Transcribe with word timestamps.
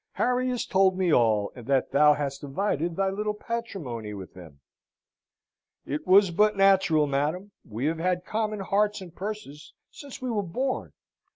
Harry 0.13 0.49
has 0.49 0.65
told 0.65 0.97
me 0.97 1.13
all, 1.13 1.51
and 1.55 1.67
that 1.67 1.91
thou 1.91 2.15
hast 2.15 2.41
divided 2.41 2.95
thy 2.95 3.07
little 3.11 3.35
patrimony 3.35 4.15
with 4.15 4.33
him!" 4.33 4.59
"It 5.85 6.07
was 6.07 6.31
but 6.31 6.57
natural, 6.57 7.05
madam. 7.05 7.51
We 7.63 7.85
have 7.85 7.99
had 7.99 8.25
common 8.25 8.61
hearts 8.61 8.99
and 8.99 9.15
purses 9.15 9.75
since 9.91 10.19
we 10.19 10.31
were 10.31 10.41
born. 10.41 10.93